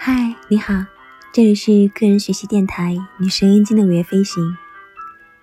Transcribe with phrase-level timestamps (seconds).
[0.00, 0.74] 嗨，你好，
[1.32, 4.56] 这里是个人学习电台女神英经的午夜飞行。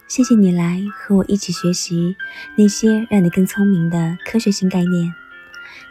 [0.07, 2.15] 谢谢你来和我一起学习
[2.55, 5.13] 那些让你更聪明的科学性概念。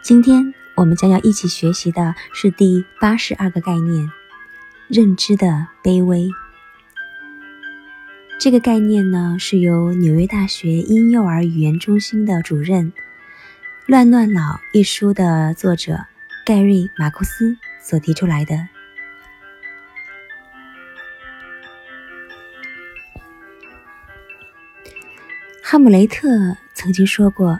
[0.01, 4.09] 今天我们将要一起学习的是第八十二个概念——
[4.87, 6.29] 认知的卑微。
[8.39, 12.91] 这个概念呢，是由纽约大学婴幼儿语言中心的主任
[13.85, 14.41] 《乱乱脑》
[14.71, 16.05] 一书的作者
[16.45, 17.57] 盖瑞·马库斯。
[17.85, 18.67] 所提出来的。
[25.75, 27.59] 哈姆雷特曾经说过：“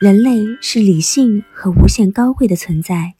[0.00, 3.14] 人类是理性和无限高贵的存在。”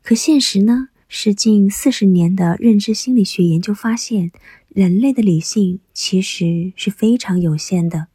[0.00, 0.90] 可现实呢？
[1.08, 4.30] 是近四十年的认知心理学研究发现，
[4.68, 8.06] 人类的理性其实是非常有限的，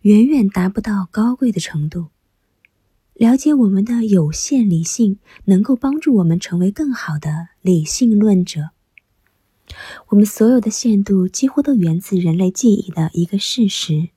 [0.00, 2.06] 远远达不到高贵的程度。
[3.12, 8.70] 了解我们的有限理性，能够帮助我们成为更好的理性论者。
[10.06, 14.08] 我们所有的限度几乎都源自人类记忆的一个事实，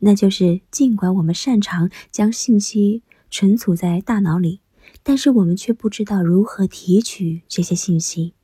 [0.00, 4.60] 那就是尽管我们擅长将信息存储在大脑里，
[5.02, 8.34] 但是我们却不知道如何提取这些信息。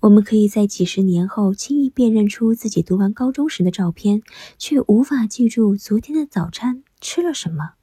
[0.00, 4.22] 我们可以在几十年后轻易辨认出自己读完高中时的照片，
[4.58, 7.74] 却无法记住昨天的早餐吃了什么。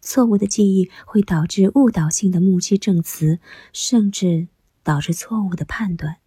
[0.00, 3.40] 错误的记忆会导致误导性的目击证词，
[3.72, 4.48] 甚至
[4.82, 6.18] 导致错误的判断。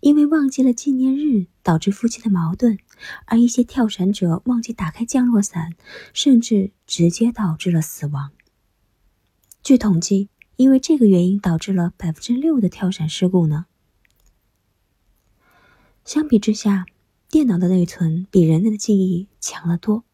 [0.00, 2.78] 因为忘记了纪念日，导致夫妻的矛盾；
[3.26, 5.74] 而一些跳伞者忘记打开降落伞，
[6.12, 8.32] 甚至直接导致了死亡。
[9.62, 13.66] 据统计，因为这个原因导致了百分之六的跳伞事故呢。
[16.04, 16.86] 相比之下，
[17.28, 20.04] 电脑的内存比人类的记忆强得多。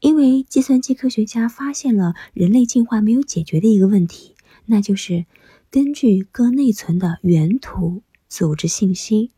[0.00, 4.34] 因为计算机科学家发现了人类进化没有解决的一个问题，
[4.66, 5.24] 那就是
[5.70, 8.02] 根据各内存的原图
[8.36, 9.30] 组织信息。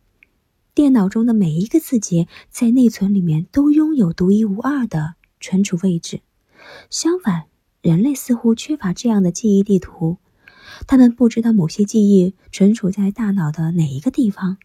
[0.74, 6.22] 电脑中的每一个字节在内存里面都拥有独一无二的存储位置。
[6.88, 7.44] 相反，
[7.82, 10.16] 人类似乎缺乏这样的记忆地图，
[10.86, 14.56] 他们不知道某些记忆存储在大脑的哪一个地方，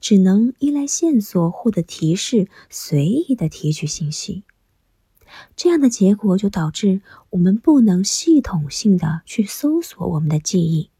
[0.00, 4.44] 只能依赖线索或者提示，随意的提取信息。
[5.56, 7.00] 这样的结果就导致
[7.30, 10.90] 我们不能系统性的去搜索我们的记忆，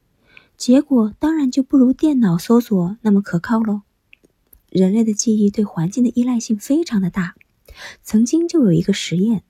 [0.58, 3.82] 结果当然就不如电脑搜索那么可靠喽。
[4.70, 7.36] 人类的记忆对环境的依赖性非常的大，
[8.02, 9.44] 曾经就有一个实验，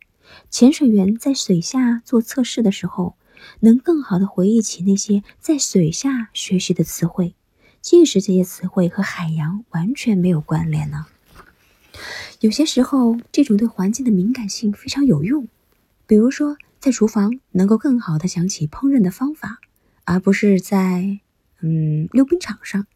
[0.51, 3.17] 潜水员在水下做测试的时候，
[3.61, 7.35] 能更好的回忆起那些在水下学习的词汇，
[7.81, 11.07] 即使这些词汇和海洋完全没有关联呢。
[12.41, 15.49] 有些时候，这种对环境的敏感性非常有用。
[16.07, 19.59] 比如说，在厨房能够更好的想起烹饪的方法，
[20.09, 21.21] 而不是在
[21.61, 22.87] 嗯溜冰场上。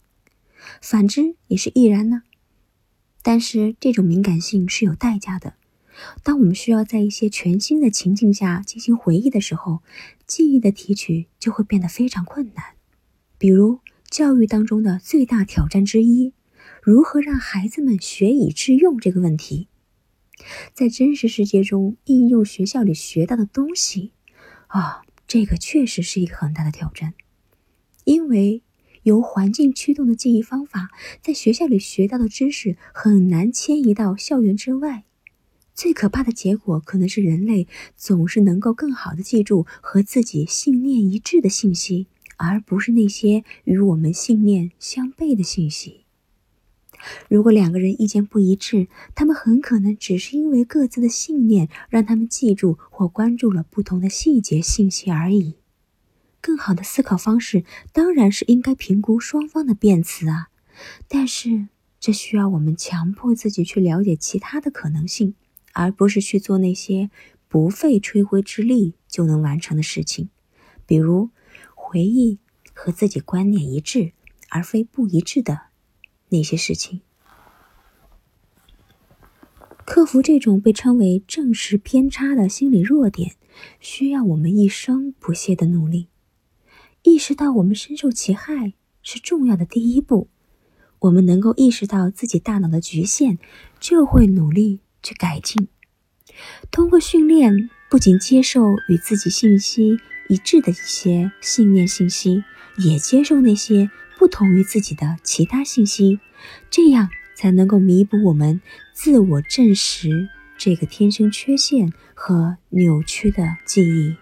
[0.81, 2.23] 反之也是亦然呢。
[3.23, 5.55] 但是这种敏感性是有代价的。
[6.23, 9.83] 当我们需要在一些全新的情境下进行回忆的时候，
[10.27, 12.77] 记忆的提取就会变得非常困难。
[13.37, 16.33] 比如教育当中的最大挑战之一。
[16.81, 19.69] 如何让孩子们学以致用这个问题，
[20.73, 24.13] 在真实世界中应用学校里学到的东西，
[24.67, 27.15] 啊，这个确实是一个很大的挑战。
[28.05, 28.63] 因为
[29.03, 30.91] 由环境驱动的记忆方法，
[31.23, 35.05] 在学校里学到的知识很难迁移到校园之外。
[35.73, 37.67] 最可怕的结果可能是人类
[37.97, 46.02] 总是能够更好的记住和自己信念一致的信息，而不是那些与我们信念相悖的信息。
[47.29, 55.55] 如果两个人意见不一致，他们很可能只是因为各自的信念让他们记住或关注了不同的细节信息而已。
[56.41, 60.49] 更好的思考方式当然是应该评估双方的辩词啊，
[61.07, 61.69] 但是
[62.01, 65.35] 这需要我们强迫自己去了解其他的可能性，
[65.73, 67.11] 而不是去做那些
[67.49, 70.31] 不费吹灰之力就能完成的事情，
[70.85, 71.31] 比如
[71.77, 72.39] 回忆
[72.75, 74.13] 和自己观念一致
[74.49, 75.72] 而非不一致的。
[76.33, 77.03] 那些事情，
[79.85, 83.37] 克服这种被称为正视偏差的心理弱点，
[83.79, 86.09] 需要我们一生不懈的努力。
[87.03, 90.29] 意识到我们深受其害是重要的第一步。
[91.01, 93.39] 我们能够意识到自己大脑的局限，
[93.79, 95.69] 就会努力去改进。
[96.71, 99.99] 通过训练，不仅接受与自己信息
[100.29, 102.45] 一致的一些信念信息，
[102.79, 103.91] 也接受那些
[104.23, 106.21] 不同于自己的其他信息，
[106.71, 114.17] 这样才能够弥补我们自我证实这个天生缺陷和扭曲的记忆。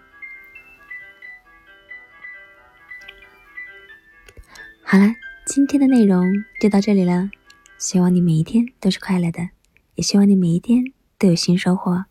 [4.83, 7.31] 好了，今天的内容就到这里了。
[7.77, 9.51] 希望你每一天都是快乐的，
[9.97, 12.07] 也希望你每一天都有新收获。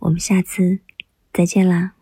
[0.00, 0.80] 我们下次
[1.32, 1.94] 再见啦！